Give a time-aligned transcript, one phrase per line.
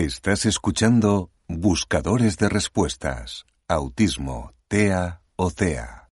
[0.00, 6.08] Estás escuchando Buscadores de Respuestas, Autismo, TEA o CEA.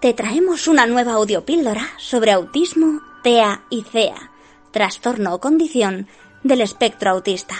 [0.00, 4.32] Te traemos una nueva audiopíldora sobre autismo, TEA y CEA,
[4.70, 6.08] trastorno o condición
[6.42, 7.56] del espectro autista.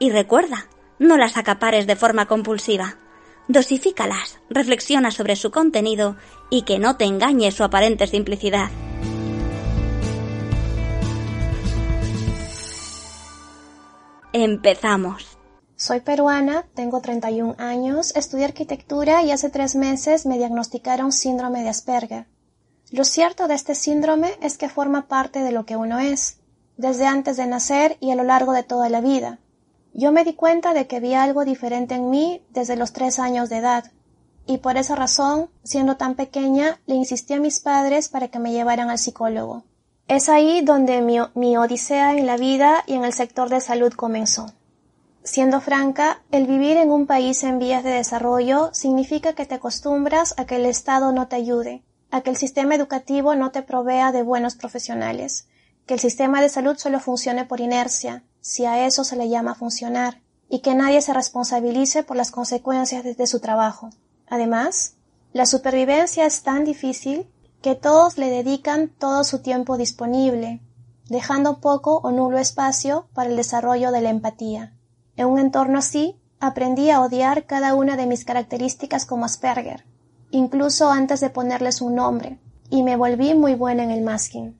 [0.00, 0.66] Y recuerda,
[0.98, 2.96] no las acapares de forma compulsiva.
[3.46, 6.16] Dosifícalas, reflexiona sobre su contenido
[6.50, 8.68] y que no te engañe su aparente simplicidad.
[14.38, 15.38] Empezamos.
[15.76, 21.70] Soy peruana, tengo 31 años, estudié arquitectura y hace tres meses me diagnosticaron síndrome de
[21.70, 22.26] Asperger.
[22.90, 26.40] Lo cierto de este síndrome es que forma parte de lo que uno es,
[26.76, 29.38] desde antes de nacer y a lo largo de toda la vida.
[29.94, 33.48] Yo me di cuenta de que había algo diferente en mí desde los tres años
[33.48, 33.90] de edad,
[34.44, 38.52] y por esa razón, siendo tan pequeña, le insistí a mis padres para que me
[38.52, 39.64] llevaran al psicólogo.
[40.08, 41.00] Es ahí donde
[41.34, 44.52] mi, odisea en la vida y en el sector de salud comenzó.
[45.24, 50.34] Siendo franca, el vivir en un país en vías de desarrollo significa que te acostumbras
[50.36, 51.82] a que el Estado no te ayude,
[52.12, 55.48] a que el sistema educativo no te provea de buenos profesionales,
[55.86, 59.56] que el sistema de salud solo funcione por inercia, si a eso se le llama
[59.56, 63.90] funcionar, y que nadie se responsabilice por las consecuencias de su trabajo.
[64.28, 64.94] Además,
[65.32, 67.26] la supervivencia es tan difícil
[67.62, 70.60] que todos le dedican todo su tiempo disponible,
[71.08, 74.74] dejando poco o nulo espacio para el desarrollo de la empatía.
[75.16, 79.84] En un entorno así, aprendí a odiar cada una de mis características como Asperger,
[80.30, 82.38] incluso antes de ponerles un nombre,
[82.68, 84.58] y me volví muy buena en el masking.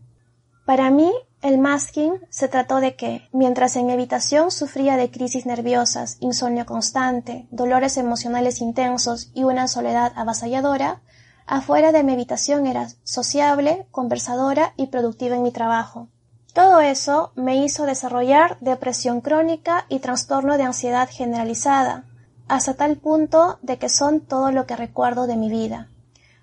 [0.64, 5.46] Para mí, el masking se trató de que, mientras en mi habitación sufría de crisis
[5.46, 11.02] nerviosas, insomnio constante, dolores emocionales intensos y una soledad avasalladora,
[11.46, 16.08] afuera de mi habitación era sociable, conversadora y productiva en mi trabajo.
[16.52, 22.04] Todo eso me hizo desarrollar depresión crónica y trastorno de ansiedad generalizada,
[22.48, 25.88] hasta tal punto de que son todo lo que recuerdo de mi vida.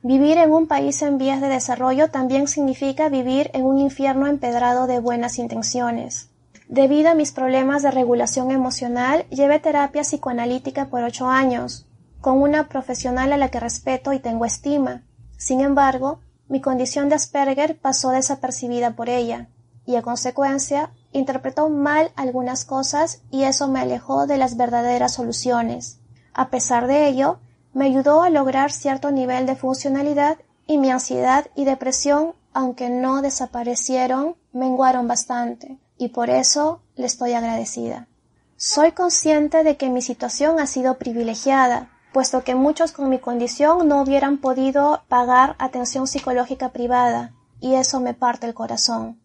[0.02, 4.85] Vivir en un país en vías de desarrollo también significa vivir en un infierno empedrado
[4.85, 6.30] de buenas intenciones.
[6.68, 11.85] Debido a mis problemas de regulación emocional, llevé terapia psicoanalítica por ocho años,
[12.23, 15.03] con una profesional a la que respeto y tengo estima.
[15.38, 19.50] Sin embargo, mi condición de Asperger pasó desapercibida por ella
[19.85, 26.00] y a consecuencia interpretó mal algunas cosas y eso me alejó de las verdaderas soluciones.
[26.34, 27.39] A pesar de ello,
[27.73, 33.22] me ayudó a lograr cierto nivel de funcionalidad y mi ansiedad y depresión, aunque no
[33.22, 38.07] desaparecieron, menguaron bastante y por eso le estoy agradecida.
[38.55, 43.88] Soy consciente de que mi situación ha sido privilegiada, puesto que muchos con mi condición
[43.88, 49.19] no hubieran podido pagar atención psicológica privada, y eso me parte el corazón.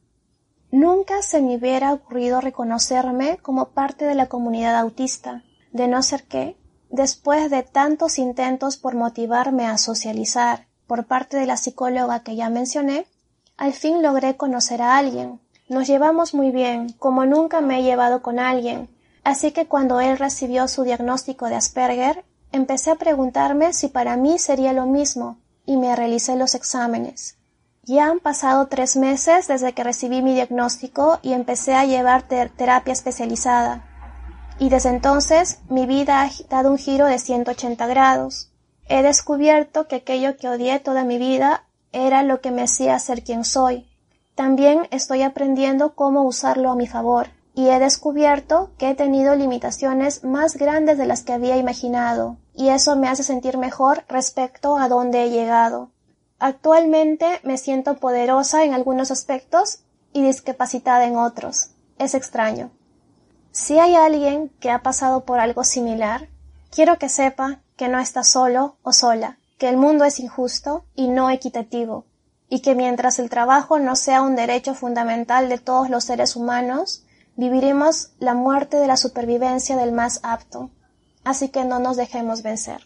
[0.70, 6.24] Nunca se me hubiera ocurrido reconocerme como parte de la comunidad autista, de no ser
[6.24, 6.56] que,
[6.90, 12.48] después de tantos intentos por motivarme a socializar por parte de la psicóloga que ya
[12.48, 13.06] mencioné,
[13.56, 15.40] al fin logré conocer a alguien.
[15.68, 18.88] Nos llevamos muy bien, como nunca me he llevado con alguien,
[19.24, 24.38] así que cuando él recibió su diagnóstico de Asperger, empecé a preguntarme si para mí
[24.38, 27.36] sería lo mismo, y me realicé los exámenes.
[27.84, 32.92] Ya han pasado tres meses desde que recibí mi diagnóstico y empecé a llevar terapia
[32.92, 33.84] especializada.
[34.58, 38.50] Y desde entonces mi vida ha dado un giro de 180 grados.
[38.88, 43.22] He descubierto que aquello que odié toda mi vida era lo que me hacía ser
[43.22, 43.88] quien soy.
[44.34, 50.22] También estoy aprendiendo cómo usarlo a mi favor y he descubierto que he tenido limitaciones
[50.22, 54.88] más grandes de las que había imaginado y eso me hace sentir mejor respecto a
[54.88, 55.90] dónde he llegado.
[56.38, 59.80] Actualmente me siento poderosa en algunos aspectos
[60.12, 61.70] y discapacitada en otros.
[61.98, 62.70] Es extraño.
[63.50, 66.28] Si hay alguien que ha pasado por algo similar,
[66.70, 71.08] quiero que sepa que no está solo o sola, que el mundo es injusto y
[71.08, 72.04] no equitativo,
[72.48, 77.02] y que mientras el trabajo no sea un derecho fundamental de todos los seres humanos,
[77.38, 80.70] viviremos la muerte de la supervivencia del más apto.
[81.24, 82.82] Así que no nos dejemos vencer.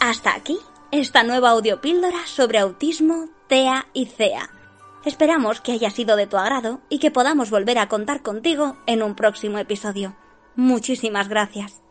[0.00, 0.58] Hasta aquí
[0.90, 4.50] esta nueva audiopíldora sobre autismo, TEA y CEA.
[5.06, 9.02] Esperamos que haya sido de tu agrado y que podamos volver a contar contigo en
[9.02, 10.14] un próximo episodio.
[10.54, 11.81] Muchísimas gracias.